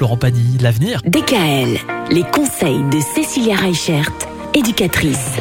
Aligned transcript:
Laurent 0.00 0.16
Pagny, 0.16 0.58
l'avenir. 0.58 1.02
DKL, 1.04 1.76
les 2.12 2.22
conseils 2.22 2.84
de 2.92 3.00
Cécilia 3.00 3.56
Reichert, 3.56 4.12
éducatrice. 4.54 5.32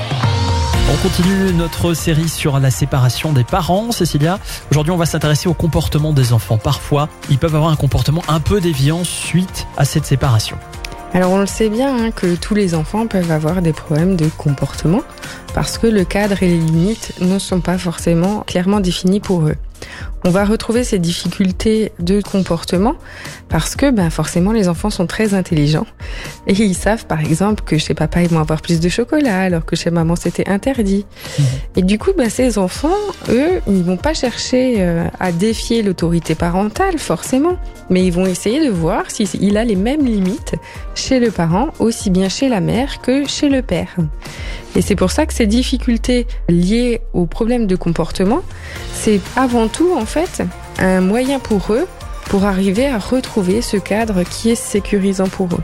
On 0.92 0.98
continue 1.08 1.54
notre 1.54 1.94
série 1.94 2.28
sur 2.28 2.60
la 2.60 2.72
séparation 2.72 3.34
des 3.34 3.44
parents, 3.44 3.92
Cécilia. 3.92 4.40
Aujourd'hui, 4.72 4.92
on 4.92 4.98
va 4.98 5.06
s'intéresser 5.06 5.48
au 5.48 5.54
comportement 5.54 6.12
des 6.12 6.34
enfants. 6.34 6.58
Parfois, 6.58 7.08
ils 7.30 7.38
peuvent 7.38 7.54
avoir 7.54 7.70
un 7.70 7.76
comportement 7.76 8.24
un 8.28 8.40
peu 8.40 8.60
déviant 8.60 9.04
suite 9.04 9.68
à 9.78 9.86
cette 9.86 10.08
séparation. 10.08 10.58
Alors 11.14 11.32
on 11.32 11.40
le 11.40 11.46
sait 11.46 11.70
bien 11.70 11.96
hein, 11.96 12.10
que 12.10 12.36
tous 12.36 12.56
les 12.56 12.74
enfants 12.74 13.06
peuvent 13.06 13.32
avoir 13.32 13.62
des 13.62 13.74
problèmes 13.74 14.16
de 14.16 14.28
comportement 14.28 15.04
parce 15.54 15.78
que 15.78 15.88
le 15.88 16.04
cadre 16.04 16.42
et 16.42 16.48
les 16.48 16.58
limites 16.58 17.14
ne 17.22 17.38
sont 17.38 17.62
pas 17.62 17.78
forcément 17.78 18.42
clairement 18.42 18.80
définis 18.80 19.20
pour 19.20 19.48
eux. 19.48 19.56
On 20.26 20.30
va 20.30 20.46
retrouver 20.46 20.84
ces 20.84 21.00
difficultés 21.00 21.92
de 22.00 22.22
comportement 22.22 22.96
parce 23.50 23.76
que 23.76 23.92
ben, 23.92 24.10
forcément 24.10 24.52
les 24.52 24.68
enfants 24.68 24.90
sont 24.90 25.06
très 25.06 25.34
intelligents 25.34 25.86
et 26.48 26.54
ils 26.54 26.76
savent 26.76 27.06
par 27.06 27.22
exemple 27.22 27.64
que 27.64 27.78
chez 27.78 27.94
papa 27.94 28.22
ils 28.22 28.30
vont 28.30 28.40
avoir 28.40 28.62
plus 28.62 28.80
de 28.80 28.90
chocolat 28.90 29.42
alors 29.42 29.66
que 29.66 29.76
chez 29.76 29.92
maman 29.92 30.16
c'était 30.16 30.50
interdit. 30.50 31.06
Mmh. 31.38 31.44
Et 31.78 31.82
du 31.84 31.98
coup 32.00 32.12
ben, 32.18 32.30
ces 32.30 32.58
enfants, 32.58 32.98
eux, 33.30 33.62
ils 33.68 33.84
vont 33.84 33.98
pas 33.98 34.14
chercher 34.14 34.76
euh, 34.80 35.08
à 35.20 35.32
défier 35.32 35.84
l'autorité 35.84 36.36
parentale 36.36 36.98
forcément, 36.98 37.58
mais 37.90 38.06
ils 38.06 38.12
vont 38.12 38.26
essayer 38.26 38.66
de 38.66 38.72
voir 38.72 39.10
s'il 39.10 39.58
a 39.58 39.64
les 39.64 39.76
mêmes 39.76 40.06
limites 40.06 40.56
chez 40.96 41.20
le 41.20 41.32
parent, 41.32 41.70
aussi 41.80 42.10
bien 42.10 42.28
chez 42.28 42.50
la 42.50 42.60
mère 42.60 43.02
que 43.02 43.28
chez 43.28 43.50
le 43.50 43.62
père. 43.62 43.96
Et 44.76 44.82
c'est 44.82 44.96
pour 44.96 45.12
ça 45.12 45.26
que 45.26 45.34
ces 45.34 45.48
difficultés 45.48 46.28
liées 46.50 47.02
aux 47.14 47.26
problèmes 47.26 47.66
de 47.66 47.76
comportement, 47.76 48.42
c'est 49.08 49.22
avant 49.38 49.70
tout 49.70 49.94
en 49.96 50.06
fait 50.06 50.44
un 50.80 51.00
moyen 51.00 51.40
pour 51.40 51.72
eux 51.72 51.88
pour 52.26 52.44
arriver 52.44 52.88
à 52.88 52.98
retrouver 52.98 53.62
ce 53.62 53.78
cadre 53.78 54.24
qui 54.24 54.50
est 54.50 54.56
sécurisant 54.56 55.30
pour 55.30 55.48
eux. 55.54 55.64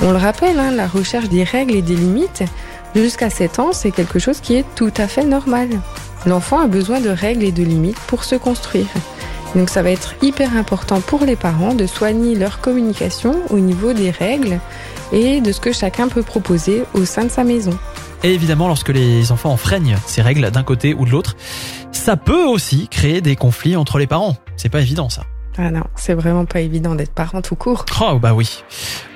On 0.00 0.12
le 0.12 0.16
rappelle, 0.16 0.60
hein, 0.60 0.70
la 0.70 0.86
recherche 0.86 1.28
des 1.28 1.42
règles 1.42 1.74
et 1.74 1.82
des 1.82 1.96
limites, 1.96 2.44
jusqu'à 2.94 3.30
7 3.30 3.58
ans, 3.58 3.72
c'est 3.72 3.90
quelque 3.90 4.20
chose 4.20 4.38
qui 4.40 4.54
est 4.54 4.64
tout 4.76 4.92
à 4.96 5.08
fait 5.08 5.24
normal. 5.24 5.70
L'enfant 6.24 6.60
a 6.60 6.68
besoin 6.68 7.00
de 7.00 7.08
règles 7.08 7.42
et 7.42 7.50
de 7.50 7.64
limites 7.64 7.98
pour 8.06 8.22
se 8.22 8.36
construire. 8.36 8.86
Donc 9.56 9.70
ça 9.70 9.82
va 9.82 9.90
être 9.90 10.14
hyper 10.22 10.56
important 10.56 11.00
pour 11.00 11.24
les 11.24 11.34
parents 11.34 11.74
de 11.74 11.86
soigner 11.86 12.36
leur 12.36 12.60
communication 12.60 13.34
au 13.50 13.58
niveau 13.58 13.92
des 13.92 14.12
règles 14.12 14.60
et 15.10 15.40
de 15.40 15.50
ce 15.50 15.58
que 15.58 15.72
chacun 15.72 16.06
peut 16.06 16.22
proposer 16.22 16.84
au 16.94 17.04
sein 17.04 17.24
de 17.24 17.30
sa 17.30 17.42
maison. 17.42 17.76
Et 18.24 18.34
évidemment, 18.34 18.66
lorsque 18.66 18.88
les 18.88 19.30
enfants 19.30 19.52
enfreignent 19.52 19.96
ces 20.06 20.22
règles 20.22 20.50
d'un 20.50 20.64
côté 20.64 20.92
ou 20.92 21.04
de 21.04 21.10
l'autre, 21.10 21.36
ça 21.98 22.16
peut 22.16 22.44
aussi 22.44 22.88
créer 22.88 23.20
des 23.20 23.36
conflits 23.36 23.76
entre 23.76 23.98
les 23.98 24.06
parents. 24.06 24.36
C'est 24.56 24.68
pas 24.68 24.80
évident 24.80 25.08
ça. 25.08 25.24
Ah 25.58 25.70
non, 25.70 25.82
c'est 25.96 26.14
vraiment 26.14 26.44
pas 26.44 26.60
évident 26.60 26.94
d'être 26.94 27.12
parent 27.12 27.42
tout 27.42 27.56
court. 27.56 27.84
Oh 28.00 28.18
bah 28.18 28.32
oui. 28.32 28.62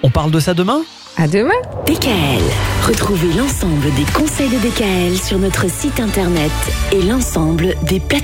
On 0.02 0.10
parle 0.10 0.32
de 0.32 0.40
ça 0.40 0.54
demain 0.54 0.82
À 1.16 1.28
demain 1.28 1.54
DKL. 1.86 2.42
Retrouvez 2.86 3.32
l'ensemble 3.34 3.94
des 3.94 4.04
conseils 4.12 4.50
de 4.50 4.58
DKL 4.58 5.16
sur 5.16 5.38
notre 5.38 5.70
site 5.70 6.00
internet 6.00 6.50
et 6.90 7.00
l'ensemble 7.02 7.76
des 7.84 8.00
plateformes 8.00 8.22